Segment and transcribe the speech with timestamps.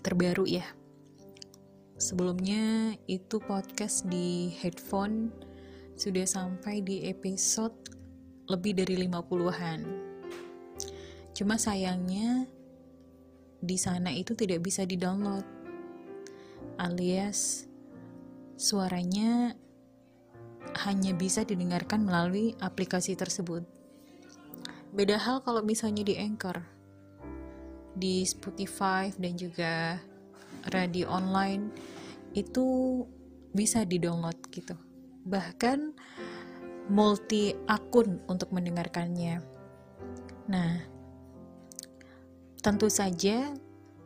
[0.00, 0.66] terbaru ya
[2.00, 5.28] Sebelumnya itu podcast di headphone
[5.96, 7.76] Sudah sampai di episode
[8.48, 9.80] lebih dari 50-an
[11.36, 12.48] Cuma sayangnya
[13.60, 15.44] di sana itu tidak bisa di-download.
[16.80, 17.68] Alias
[18.56, 19.52] suaranya
[20.88, 23.64] hanya bisa didengarkan melalui aplikasi tersebut.
[24.96, 26.64] Beda hal kalau misalnya di Anchor,
[28.00, 30.00] di Spotify dan juga
[30.72, 31.68] radio online
[32.32, 33.04] itu
[33.52, 34.72] bisa di-download gitu.
[35.28, 35.78] Bahkan
[36.88, 39.44] multi akun untuk mendengarkannya.
[40.50, 40.90] Nah,
[42.60, 43.56] Tentu saja,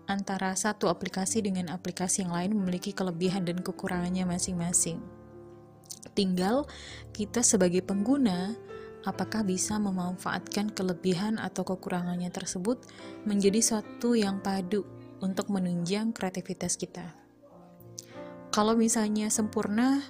[0.07, 5.03] antara satu aplikasi dengan aplikasi yang lain memiliki kelebihan dan kekurangannya masing-masing.
[6.15, 6.63] Tinggal
[7.11, 8.55] kita sebagai pengguna,
[9.05, 12.83] apakah bisa memanfaatkan kelebihan atau kekurangannya tersebut
[13.29, 14.85] menjadi suatu yang padu
[15.21, 17.13] untuk menunjang kreativitas kita.
[18.53, 20.03] Kalau misalnya sempurna,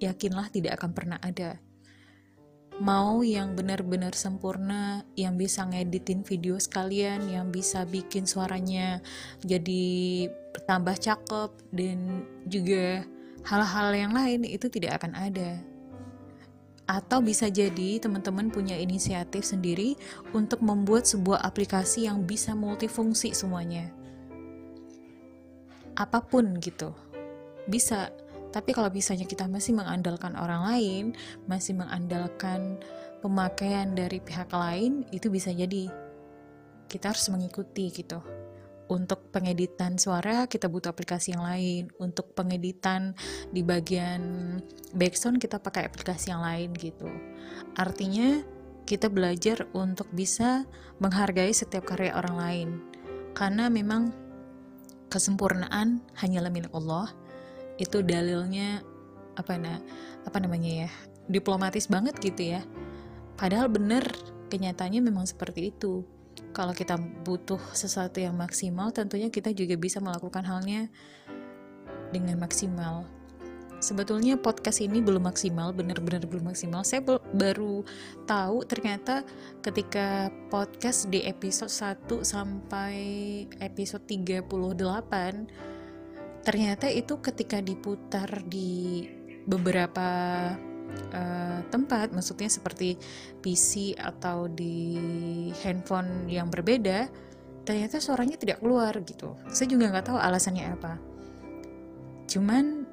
[0.00, 1.64] yakinlah tidak akan pernah ada
[2.82, 8.98] mau yang benar-benar sempurna, yang bisa ngeditin video sekalian, yang bisa bikin suaranya
[9.46, 10.26] jadi
[10.66, 13.06] tambah cakep dan juga
[13.46, 15.60] hal-hal yang lain itu tidak akan ada.
[16.84, 19.96] Atau bisa jadi teman-teman punya inisiatif sendiri
[20.36, 23.88] untuk membuat sebuah aplikasi yang bisa multifungsi semuanya.
[25.96, 26.92] Apa pun gitu.
[27.64, 28.12] Bisa
[28.54, 31.04] tapi kalau misalnya kita masih mengandalkan orang lain,
[31.50, 32.78] masih mengandalkan
[33.18, 35.90] pemakaian dari pihak lain, itu bisa jadi
[36.86, 38.22] kita harus mengikuti gitu.
[38.84, 41.88] Untuk pengeditan suara kita butuh aplikasi yang lain.
[41.96, 43.16] Untuk pengeditan
[43.48, 44.22] di bagian
[44.92, 47.08] background kita pakai aplikasi yang lain gitu.
[47.76, 48.44] Artinya
[48.84, 50.68] kita belajar untuk bisa
[51.00, 52.68] menghargai setiap karya orang lain.
[53.32, 54.12] Karena memang
[55.14, 57.14] kesempurnaan hanyalah milik Allah
[57.78, 58.82] itu dalilnya
[59.38, 59.78] apa na
[60.26, 60.90] apa namanya ya
[61.26, 62.62] diplomatis banget gitu ya
[63.38, 64.02] padahal bener
[64.50, 66.06] kenyataannya memang seperti itu
[66.54, 70.86] kalau kita butuh sesuatu yang maksimal tentunya kita juga bisa melakukan halnya
[72.14, 73.02] dengan maksimal.
[73.82, 76.86] Sebetulnya podcast ini belum maksimal bener-bener belum maksimal.
[76.88, 77.04] Saya
[77.34, 77.84] baru
[78.24, 79.26] tahu ternyata
[79.60, 82.96] ketika podcast di episode 1 sampai
[83.60, 84.48] episode 38
[86.44, 89.04] ternyata itu ketika diputar di
[89.44, 90.08] beberapa
[91.12, 92.96] uh, tempat, maksudnya seperti
[93.40, 94.98] PC atau di
[95.62, 97.08] handphone yang berbeda,
[97.64, 99.34] ternyata suaranya tidak keluar gitu.
[99.48, 100.92] Saya juga nggak tahu alasannya apa.
[102.28, 102.84] Cuman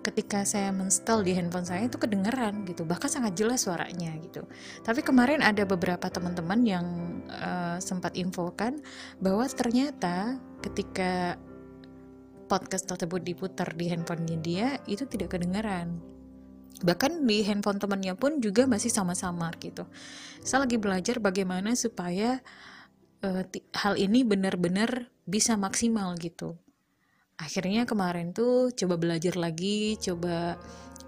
[0.00, 4.48] ketika saya menstall di handphone saya itu kedengeran gitu, bahkan sangat jelas suaranya gitu.
[4.80, 6.86] Tapi kemarin ada beberapa teman-teman yang
[7.28, 8.80] uh, sempat infokan
[9.20, 11.36] bahwa ternyata ketika
[12.48, 16.02] podcast tersebut diputar di handphonenya dia itu tidak kedengaran
[16.80, 19.84] bahkan di handphone temannya pun juga masih sama-sama gitu.
[20.40, 22.40] Saya lagi belajar bagaimana supaya
[23.24, 23.44] uh,
[23.76, 26.56] hal ini benar-benar bisa maksimal gitu.
[27.40, 30.60] Akhirnya kemarin tuh coba belajar lagi coba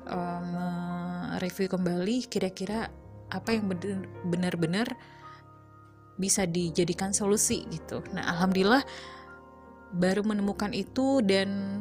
[0.09, 2.89] um, review kembali kira-kira
[3.33, 3.69] apa yang
[4.29, 4.93] benar-benar
[6.21, 8.05] bisa dijadikan solusi gitu.
[8.13, 8.85] Nah alhamdulillah
[9.93, 11.81] baru menemukan itu dan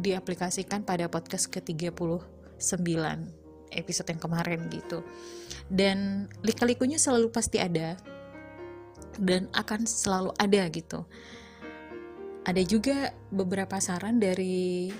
[0.00, 1.48] diaplikasikan pada podcast
[2.60, 3.40] ke-39
[3.70, 5.02] episode yang kemarin gitu.
[5.70, 7.96] Dan lika-likunya selalu pasti ada
[9.18, 11.06] dan akan selalu ada gitu.
[12.44, 14.90] Ada juga beberapa saran dari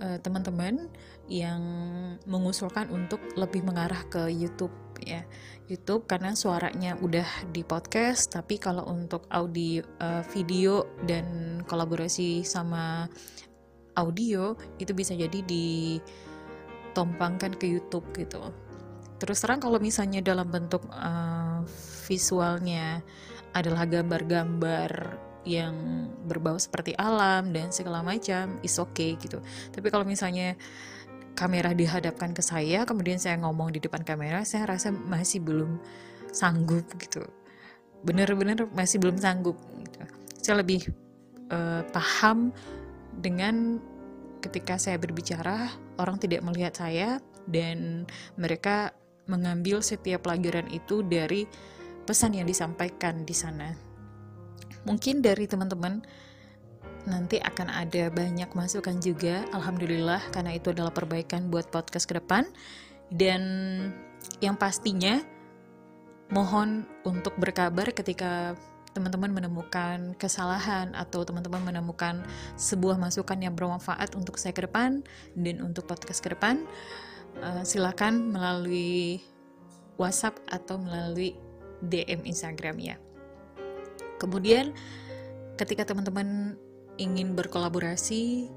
[0.00, 0.90] uh, teman-teman
[1.30, 1.62] yang
[2.26, 5.22] mengusulkan untuk lebih mengarah ke YouTube ya.
[5.70, 13.06] YouTube karena suaranya udah di podcast tapi kalau untuk audio uh, video dan kolaborasi sama
[13.94, 15.40] audio itu bisa jadi
[16.90, 18.42] ditompangkan ke YouTube gitu.
[19.22, 21.62] Terus terang kalau misalnya dalam bentuk uh,
[22.10, 23.04] visualnya
[23.54, 24.90] adalah gambar-gambar
[25.48, 25.74] yang
[26.28, 29.40] berbau seperti alam dan segala macam is okay gitu.
[29.72, 30.58] Tapi kalau misalnya
[31.40, 35.80] kamera dihadapkan ke saya kemudian saya ngomong di depan kamera saya rasa masih belum
[36.36, 37.24] sanggup gitu
[38.04, 40.00] bener-bener masih belum sanggup gitu.
[40.40, 40.88] saya lebih
[41.48, 42.52] uh, paham
[43.16, 43.80] dengan
[44.40, 45.70] ketika saya berbicara
[46.00, 48.08] orang tidak melihat saya dan
[48.40, 48.96] mereka
[49.30, 51.46] mengambil setiap pelajaran itu dari
[52.08, 53.70] pesan yang disampaikan di sana.
[54.82, 56.02] Mungkin dari teman-teman
[57.06, 62.48] nanti akan ada banyak masukan juga, alhamdulillah karena itu adalah perbaikan buat podcast ke depan.
[63.10, 63.42] Dan
[64.42, 65.22] yang pastinya
[66.30, 68.54] mohon untuk berkabar ketika
[68.90, 72.26] teman-teman menemukan kesalahan atau teman-teman menemukan
[72.58, 75.06] sebuah masukan yang bermanfaat untuk saya ke depan
[75.38, 76.66] dan untuk podcast ke depan,
[77.38, 79.22] uh, silakan melalui
[79.94, 81.38] WhatsApp atau melalui
[81.84, 82.96] DM Instagram ya.
[84.18, 84.74] Kemudian
[85.54, 86.58] ketika teman-teman
[87.00, 88.50] ingin berkolaborasi,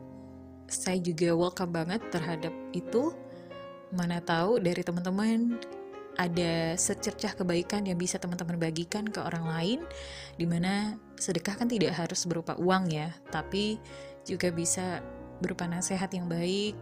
[0.68, 3.13] saya juga welcome banget terhadap itu.
[3.94, 5.62] Mana tahu dari teman-teman
[6.13, 9.80] ada secercah kebaikan yang bisa teman-teman bagikan ke orang lain
[10.38, 13.81] di mana sedekah kan tidak harus berupa uang ya tapi
[14.21, 15.01] juga bisa
[15.42, 16.77] berupa nasihat yang baik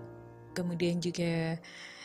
[0.51, 1.55] kemudian juga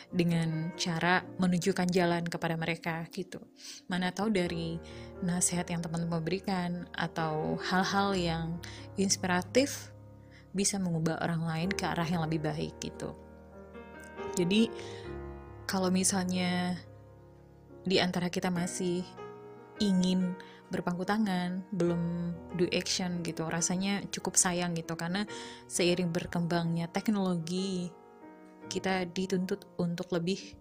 [0.07, 3.43] dengan cara menunjukkan jalan kepada mereka gitu.
[3.91, 4.79] Mana tahu dari
[5.19, 8.47] nasihat yang teman-teman berikan atau hal-hal yang
[8.95, 9.91] inspiratif
[10.55, 13.11] bisa mengubah orang lain ke arah yang lebih baik gitu.
[14.39, 14.71] Jadi
[15.67, 16.79] kalau misalnya
[17.87, 19.07] di antara kita masih
[19.79, 20.35] ingin
[20.67, 23.47] berpangku tangan, belum do action gitu.
[23.47, 25.23] Rasanya cukup sayang gitu karena
[25.71, 27.87] seiring berkembangnya teknologi
[28.67, 30.59] kita dituntut untuk lebih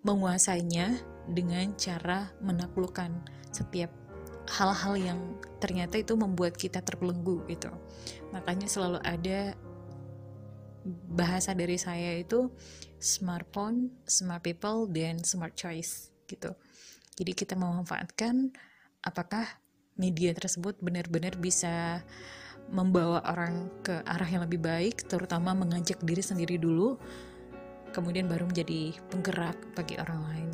[0.00, 0.96] menguasainya
[1.28, 3.12] dengan cara menaklukkan
[3.52, 3.92] setiap
[4.48, 5.20] hal-hal yang
[5.60, 7.68] ternyata itu membuat kita terbelenggu gitu.
[8.32, 9.52] Makanya selalu ada
[11.12, 12.48] bahasa dari saya itu
[12.96, 16.52] smartphone, smart people, dan smart choice gitu.
[17.18, 18.54] Jadi kita memanfaatkan
[19.02, 19.48] apakah
[19.98, 22.06] media tersebut benar-benar bisa
[22.68, 27.00] membawa orang ke arah yang lebih baik, terutama mengajak diri sendiri dulu,
[27.96, 30.50] kemudian baru menjadi penggerak bagi orang lain.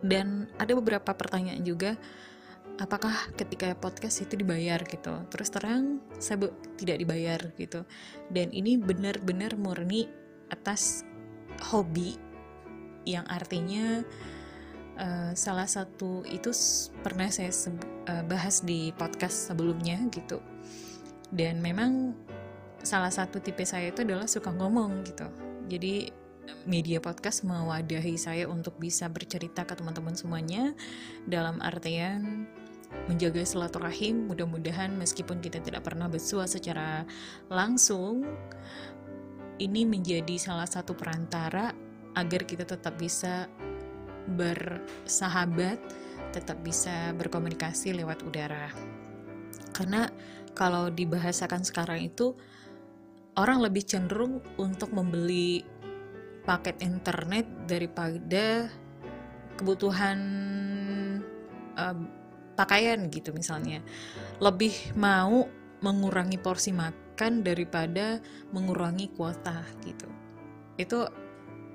[0.00, 1.96] Dan ada beberapa pertanyaan juga,
[2.80, 5.24] apakah ketika podcast itu dibayar gitu?
[5.32, 7.84] Terus terang saya tidak dibayar gitu.
[8.28, 10.08] Dan ini benar-benar murni
[10.52, 11.04] atas
[11.72, 12.29] hobi
[13.08, 14.04] yang artinya
[15.00, 16.52] uh, salah satu itu
[17.00, 20.38] pernah saya uh, bahas di podcast sebelumnya gitu.
[21.30, 22.12] Dan memang
[22.82, 25.28] salah satu tipe saya itu adalah suka ngomong gitu.
[25.70, 26.10] Jadi
[26.66, 30.74] media podcast mewadahi saya untuk bisa bercerita ke teman-teman semuanya
[31.28, 32.48] dalam artian
[33.06, 34.26] menjaga silaturahim.
[34.26, 37.06] Mudah-mudahan meskipun kita tidak pernah bersua secara
[37.46, 38.26] langsung
[39.60, 41.70] ini menjadi salah satu perantara
[42.14, 43.46] agar kita tetap bisa
[44.30, 45.78] bersahabat,
[46.30, 48.70] tetap bisa berkomunikasi lewat udara.
[49.74, 50.10] Karena
[50.54, 52.34] kalau dibahasakan sekarang itu
[53.38, 55.62] orang lebih cenderung untuk membeli
[56.42, 58.66] paket internet daripada
[59.54, 60.18] kebutuhan
[61.78, 61.96] uh,
[62.58, 63.80] pakaian gitu misalnya.
[64.42, 65.46] Lebih mau
[65.80, 68.20] mengurangi porsi makan daripada
[68.52, 70.08] mengurangi kuota gitu.
[70.76, 71.08] Itu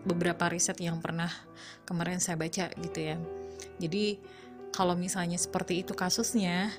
[0.06, 1.30] beberapa riset yang pernah
[1.84, 3.18] kemarin saya baca gitu ya.
[3.82, 4.22] Jadi
[4.72, 6.72] kalau misalnya seperti itu kasusnya,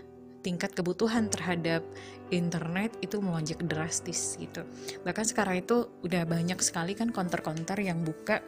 [0.46, 1.82] tingkat kebutuhan terhadap
[2.30, 4.62] internet itu melonjak drastis gitu.
[5.02, 8.38] Bahkan sekarang itu udah banyak sekali kan konter-konter yang buka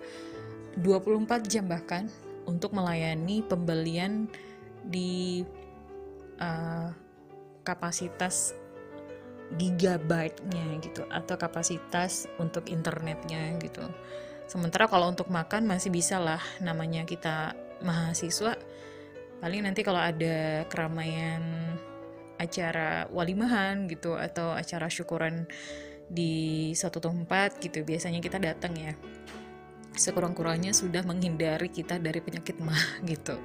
[0.78, 2.06] 24 jam bahkan
[2.46, 4.30] untuk melayani pembelian
[4.86, 5.42] di
[6.38, 6.94] uh,
[7.66, 8.54] kapasitas
[9.58, 13.82] gigabyte-nya gitu atau kapasitas untuk internetnya gitu.
[14.48, 17.52] Sementara kalau untuk makan masih bisa lah namanya kita
[17.84, 18.56] mahasiswa.
[19.38, 21.76] Paling nanti kalau ada keramaian
[22.38, 25.44] acara walimahan gitu atau acara syukuran
[26.08, 28.96] di satu tempat gitu biasanya kita datang ya
[29.98, 33.36] sekurang-kurangnya sudah menghindari kita dari penyakit mah gitu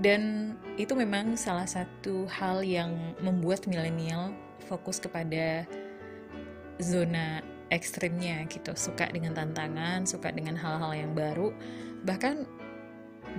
[0.00, 4.34] dan itu memang salah satu hal yang membuat milenial
[4.66, 5.68] fokus kepada
[6.82, 7.44] zona
[7.74, 8.70] ekstrimnya gitu.
[8.78, 11.50] Suka dengan tantangan suka dengan hal-hal yang baru.
[12.06, 12.46] Bahkan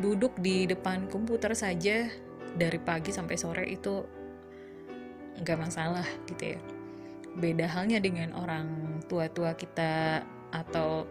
[0.04, 2.12] duduk di depan komputer saja
[2.56, 4.04] dari pagi sampai sore itu
[5.39, 6.60] nggak masalah gitu ya.
[7.36, 11.08] Beda halnya dengan orang tua-tua kita atau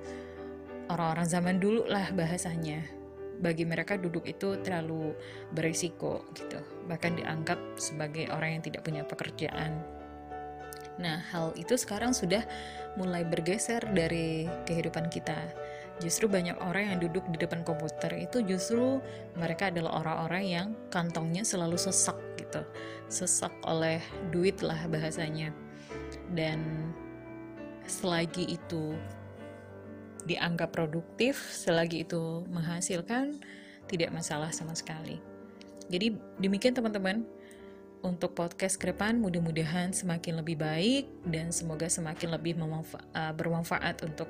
[0.88, 2.84] orang-orang zaman dulu lah bahasanya.
[3.34, 5.12] Bagi mereka duduk itu terlalu
[5.52, 6.60] berisiko gitu.
[6.88, 9.84] Bahkan dianggap sebagai orang yang tidak punya pekerjaan
[11.00, 12.46] nah hal itu sekarang sudah
[12.94, 15.36] mulai bergeser dari kehidupan kita.
[16.02, 18.98] Justru banyak orang yang duduk di depan komputer itu justru
[19.38, 22.66] mereka adalah orang-orang yang kantongnya selalu sesak gitu.
[23.06, 24.02] Sesak oleh
[24.34, 25.54] duit lah bahasanya.
[26.34, 26.90] Dan
[27.86, 28.98] selagi itu
[30.24, 33.38] dianggap produktif selagi itu menghasilkan
[33.86, 35.20] tidak masalah sama sekali.
[35.92, 37.28] Jadi demikian teman-teman
[38.04, 44.28] untuk podcast ke depan mudah-mudahan semakin lebih baik dan semoga semakin lebih uh, bermanfaat untuk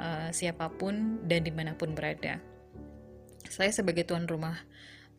[0.00, 2.40] uh, siapa pun dan di mana pun berada.
[3.52, 4.56] Saya sebagai tuan rumah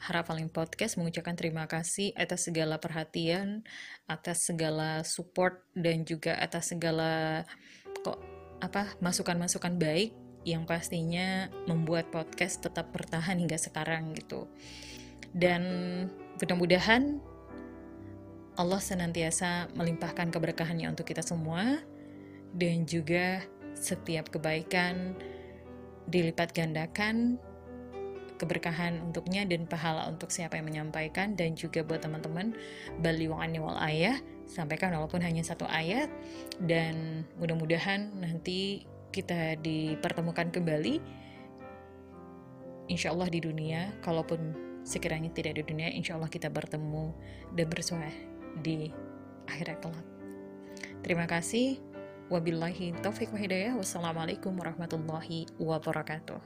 [0.01, 3.62] Harapaling Podcast mengucapkan terima kasih atas segala perhatian,
[4.09, 7.45] atas segala support dan juga atas segala
[8.01, 8.17] kok
[8.59, 14.50] apa masukan-masukan baik yang pastinya membuat podcast tetap bertahan hingga sekarang gitu.
[15.31, 15.63] Dan
[16.41, 17.21] mudah-mudahan
[18.53, 21.81] Allah senantiasa melimpahkan keberkahannya untuk kita semua
[22.53, 23.41] dan juga
[23.74, 25.17] setiap kebaikan
[26.05, 27.41] dilipat gandakan
[28.38, 32.53] keberkahan untuknya dan pahala untuk siapa yang menyampaikan dan juga buat teman-teman
[33.00, 36.12] baliwangan wal ayah sampaikan walaupun hanya satu ayat
[36.60, 38.83] dan mudah-mudahan nanti
[39.15, 41.00] kita dipertemukan kembali
[42.91, 47.15] insya Allah di dunia kalaupun sekiranya tidak di dunia insya Allah kita bertemu
[47.55, 48.93] dan bersuah di
[49.50, 50.05] akhirat kelak.
[51.01, 51.81] Terima kasih.
[52.31, 53.74] Wabillahi taufiq wa hidayah.
[53.75, 56.39] Wassalamualaikum warahmatullahi wabarakatuh.